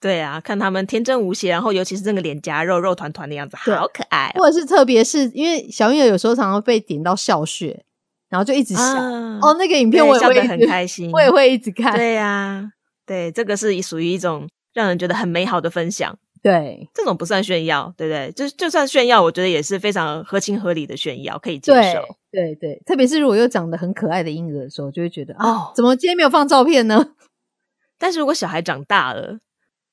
[0.00, 7.84] 对啊，看他们天真无邪，然后尤其是那个脸颊肉肉团团的样子，好可爱哦、或者是特别是因为小婴儿有时候常常被点到笑穴，
[8.30, 8.82] 然后就一直笑。
[8.82, 11.94] 啊哦，那个影片我也对笑得会很开心 我也会一直 看。
[11.94, 12.72] 对呀、
[13.04, 16.16] 对，这个是属于一种让人觉得很美好的分享。
[16.42, 18.32] 对这种不算炫耀，对不对？
[18.32, 22.00] 就就算炫耀，我觉得也是非常合情合理的炫耀，可以接受。
[22.32, 27.10] 对对，特别是如果又长得很可爱的婴儿的时候，就会觉得啊，哦怎么今天没有放照片呢？
[27.98, 29.38] 但是如果小孩长大了，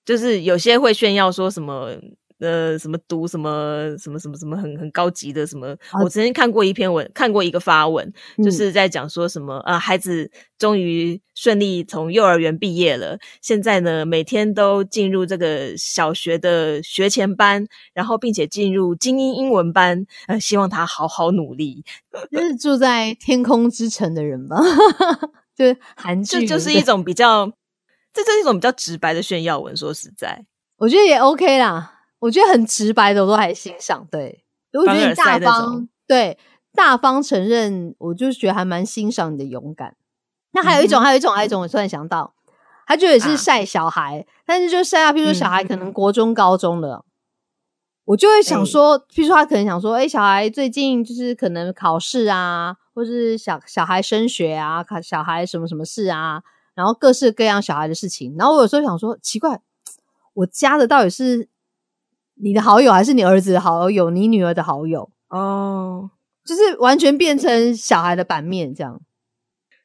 [0.06, 1.92] 就是有些会炫耀说什么。
[2.40, 5.68] 呃，什么读什么什么什么什么很很高级的什么？
[5.92, 21.84] 啊我曾经看过一篇文，看过一个发文，就嗯是在讲说什么啊，孩子终于顺利从幼儿园毕业了，现在呢每天都进入这个小学的学前班，然后并且进入精英英文班，呃，希望他好好努力。
[22.32, 24.58] 就是住在天空之城的人吧？
[25.56, 27.52] 就是韩剧，这就是一种比较，
[28.14, 29.76] 这就是一种比较直白的炫耀文。
[29.76, 30.46] 说实在，
[30.78, 31.97] 我觉得也 OK 啦。
[32.20, 34.08] 我觉得很直白的，我都还欣赏。
[34.10, 36.38] 对，我觉得你大方，对
[36.74, 39.96] 大方承认，我就觉得还蛮欣赏你的勇敢。
[40.52, 42.34] 那还有一种，还有一种，还有一种，我突然想到，
[42.88, 47.06] 他就也是晒小孩，但是就晒啊，譬如说小孩可能国中、高中了，
[48.06, 56.42] 我就会想说，譬如说他可能想说，哎，小孩最近就是可能考试啊，或是小小孩升学啊，考小孩什么什么事啊，
[56.74, 58.36] 然后各式各样小孩的事情。
[58.40, 59.62] 然后我有时候想说，奇怪，
[60.34, 61.50] 我加的到底是
[62.42, 65.10] 你的好友，还是你儿子的好友，你女儿的好友？
[65.30, 66.10] 哦，
[66.46, 69.02] 就是完全变成小孩的版面这样。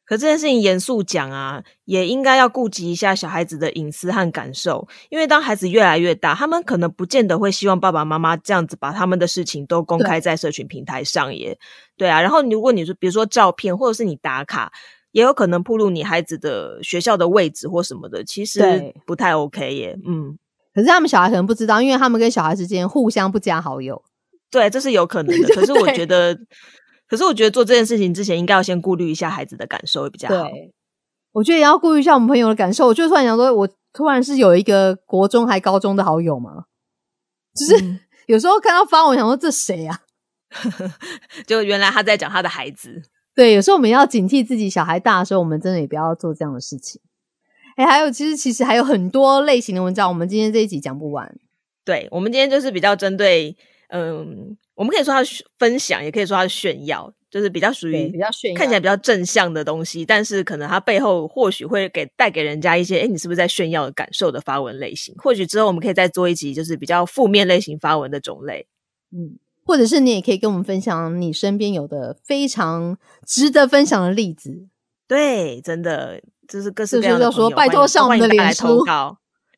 [0.04, 11.56] 可这件事情严肃讲啊，也应该要顾及一下小孩子的隐私和感受，因为当孩子越来越大，他们可能不见得会希望爸爸妈妈这样子把他们的事情都公开在社群平台上耶。
[11.96, 14.70] 对啊，然后如果你说，比如说照片，或者是你打卡，
[15.12, 19.96] 也有可能暴露你孩子的学校的位置或什么的，其实不太 OK 耶。
[20.04, 20.36] 嗯，
[20.74, 24.02] 可是他们小孩可能不知道，因为他们跟小孩之间互相不加好友。
[24.50, 25.48] 对，这是有可能的。
[25.54, 26.38] 可是我觉得。
[27.08, 30.34] 可是我觉得做这件事情之前，应该要先顾虑一下孩子的感受会比较好。
[30.34, 30.72] 对，
[31.32, 32.86] 我觉得也要顾虑一下我们朋友的感受。
[32.86, 36.64] 我就突然想说，我突然是有一个国中还高中的好友嘛？
[37.54, 40.00] 就是有时候看到发文，想说这谁啊？
[41.46, 43.02] 就原来他在讲他的孩子。
[43.34, 46.98] 对，有时候我们要警惕自己，小孩大的时候，我们真的也不要做这样的事情。
[47.76, 51.34] 哎，还有，其实其实还有很多类型的文章，我们今天这一集讲不完。
[51.84, 53.56] 对，我们今天就是比较针对。
[53.94, 55.22] 嗯，我们可以说它
[55.58, 65.14] 分享，也可以说它炫耀，就是比较属于比较炫耀，看起来比较正向的东西，但是可能它背后或许会给带给人家一些，哎，你是不是在炫耀的感受的发文类型？
[65.18, 68.66] 或许之后我们可以再做一集，就是比较负面类型发文的种类。
[69.14, 74.68] 嗯，或者是你也可以跟我们分享你身边有的非常值得分享的例子。
[75.06, 78.84] 对，真的就是各式各样的说，拜托上我们的脸书。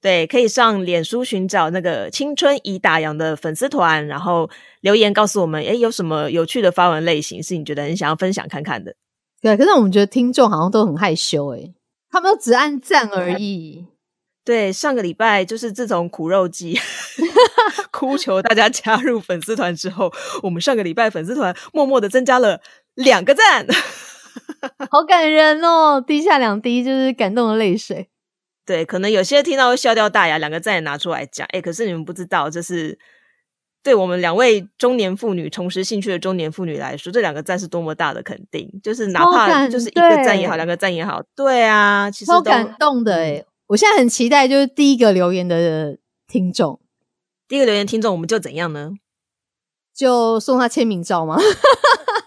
[0.01, 4.49] 对，可以上脸书寻找那个青春已打烊的粉丝团，然后
[4.83, 8.95] 留言告诉我们，哎，有什么有趣的发文类型是你觉得很想要分享看看的？
[9.41, 11.73] 对，可是我们觉得听众好像都很害羞，哎，
[12.11, 13.87] 他们都只按赞而已。
[14.45, 16.79] 对，上个礼拜就是自从苦肉计
[17.91, 22.61] 哭求大家加入粉丝团之后，我们上个礼拜粉丝团默默的增加了
[22.95, 23.67] 两个赞，
[24.91, 28.09] 好感人哦，滴下两滴就是感动的泪水。
[28.67, 31.47] 对，可能有些听到会笑掉大牙，两个赞也拿出来讲。
[31.53, 32.99] 哎，可是你们不知道，这是
[33.83, 38.69] 对我们两位中年妇女重拾兴趣的中年妇女来说，这两个赞是多么大的肯定。
[38.83, 43.17] 就是哪怕就是一个赞也好，两个赞也好，对啊，其实超感动的。
[43.17, 46.81] 哎，我现在很期待，就是第一个留言的听众，
[47.47, 48.93] 第一个留言听众，我们就怎样呢？
[49.95, 51.39] 就送他签名照吗？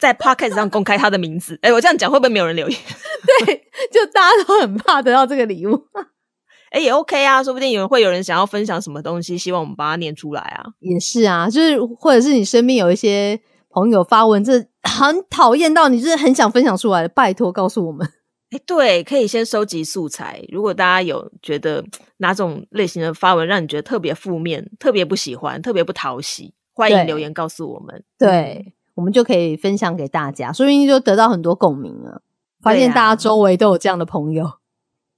[0.00, 2.80] 在 podcast 上公开他的名字，哎，我这样讲会不会没有人留言？
[3.44, 3.54] 对，
[3.92, 5.78] 就大家都很怕得到这个礼物。
[6.72, 10.64] 哎，也 OK 啊，说不定有人会有人想要分享什么东西，希望我们把它念出来啊。
[10.78, 13.38] 也是啊，就是或者是你身边有一些
[13.70, 18.08] 朋友发文，这很讨厌到你，就是很想分享出来的，拜托告诉我们。
[18.50, 20.42] 哎，对，可以先收集素材。
[20.50, 21.84] 如果大家有觉得
[22.18, 28.02] 哪种类型的发文让你觉得特别负面、特别不喜欢、特别不讨喜，欢迎留言告诉我们。
[28.18, 28.72] 对。
[29.00, 32.20] 我们就可以分享给大家，说不定就得到很多共鸣了。
[32.60, 34.58] 发现大家周围都有这样的朋友，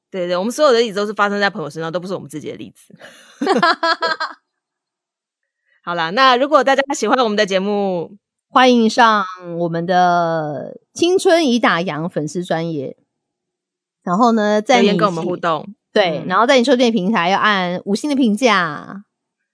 [0.08, 2.94] 对对，我们所有的例子都是发生在朋友身上，都不是我们自己的例子。
[5.82, 8.16] 好啦，那如果大家喜欢我们的节目，
[8.48, 9.24] 欢迎上
[9.58, 12.96] 我们的青春已打烊粉丝专业，
[14.04, 19.02] 然后呢，在跟我们互动，对，然后在你收听平台要按五星的评价。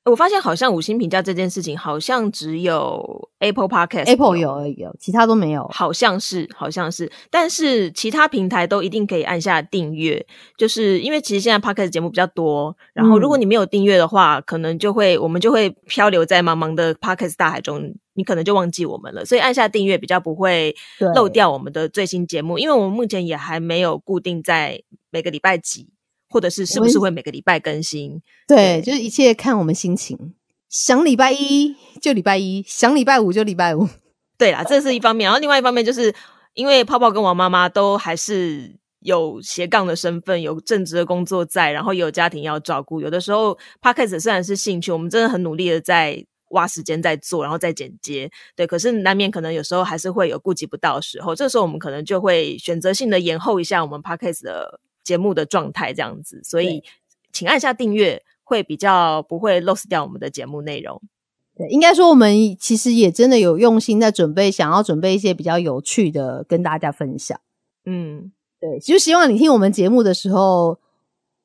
[0.09, 5.69] 我发现好像五星评价这件事情，好像只有 Apple Podcast，Apple 有而已有，其他都没有。
[5.69, 10.25] 好像是，好像是，但是其他平台都一定可以按下订阅，
[10.57, 19.25] 就是因为其实现在 Podcast 节目比较多，然后如果你没有订阅的话，可能就会我们就会漂流在茫茫的 Podcast 大海中，你可能就忘记我们了。
[19.25, 20.75] 所以按下订阅比较不会
[21.15, 25.89] 漏掉我们的最新节目，因为我们目前也还没有固定在每个礼拜几。
[26.29, 28.21] 或者是是不是会每个礼拜更新？
[28.47, 30.35] 对，就是一切看我们心情。
[30.69, 33.89] 想礼拜一就礼拜一，想礼拜五就礼拜五。
[34.37, 35.25] 对啦，这是一方面。
[35.25, 36.15] 然后另外一方面，就是
[36.53, 43.01] 因为泡泡跟王妈妈都还是有斜杠的身份，有正职的工作在，然后有家庭要照顾。
[43.01, 48.31] 有的时候 podcast 虽然是兴趣，我们真的很努力的在挖时间在做，然后再剪接。
[48.55, 51.35] 对，可是难免可能有时候还是会有顾及不到的时候。
[51.35, 54.81] 这时候我们可能就会选择性的延后一下我们 podcast 的。
[55.09, 56.85] 节目的状态这样子，所以
[57.33, 61.01] 请按下订阅，会比较不会 lose 掉我们的节目内容。
[61.57, 67.41] 对，应该说我们其实也真的有用心在准备，想要准备一些比较有趣的跟大家分享。
[67.87, 68.31] 嗯，
[68.61, 70.79] 对，就希望你听我们节目的时候，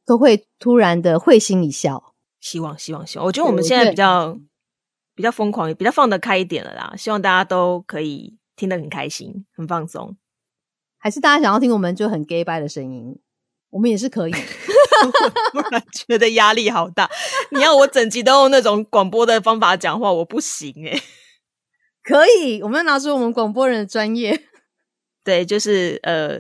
[0.06, 2.14] 都会突然的会心一笑。
[2.42, 4.38] 希望希望希望，我觉得我们现在比较
[5.16, 6.94] 比较疯狂，也比较放得开一点了啦。
[6.98, 10.18] 希望大家都可以听得很开心，很放松。
[10.98, 13.18] 还是大家想要听我们就很 gay 拜的声音，
[13.74, 14.32] 我们也是可以。
[15.52, 17.10] 突然觉得压力好大，
[17.52, 21.02] 你要我整集都用那种广播的方法讲话，我不行哎。
[22.04, 24.44] 可以，我们要拿出我们广播人的专业。
[25.24, 26.38] 对，就是呃，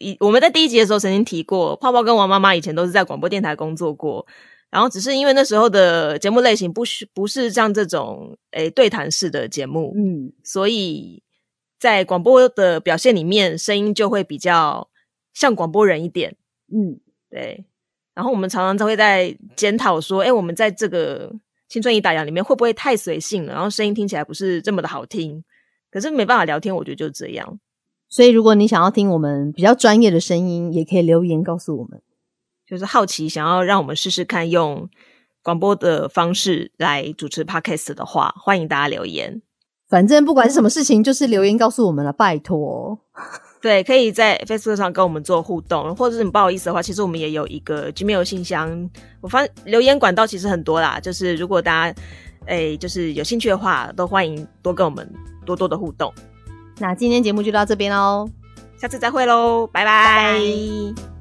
[0.00, 4.26] 以我们在第一集的时候曾经提过，泡泡跟王妈妈以前都是在广播电台工作过，
[4.70, 11.22] 然后只是因为那时候的节目类型不是不是像这种诶对谈式的节目，嗯，所以
[11.78, 14.88] 在广播的表现里面，声音就会比较
[15.32, 16.36] 像广播人一点，
[16.74, 16.98] 嗯，
[17.30, 17.64] 对。
[18.14, 21.32] 然后我们常常都会在检讨说，哎，我们在这个
[21.68, 23.52] 青春已打烊里面会不会太随性了？
[23.52, 25.42] 然后声音听起来不是这么的好听，
[25.90, 27.58] 可是没办法聊天，我觉得就这样。
[28.08, 32.00] 所以如果你想要听我们比较专业的声音，也可以留言告诉我们。
[32.66, 34.88] 就是好奇想要让我们试试看用
[35.42, 39.42] 广播的方式来主持 podcast 的话，欢迎大家留言。
[39.88, 43.00] 反正不管是什么事情，就是留言告诉我们了，拜托。
[43.64, 48.90] 对，可以在 Facebook 上跟我们做互动，或者是你不好意思的话，其实我们也有一个 Gmail 信箱。
[49.22, 52.00] 我发留言管道其实很多啦，就是如果大家
[52.44, 55.10] 诶就是有兴趣的话，都欢迎多跟我们
[55.46, 56.12] 多多的互动。
[56.78, 58.28] 那今天节目就到这边喽，
[58.76, 61.13] 下次再会喽，拜拜。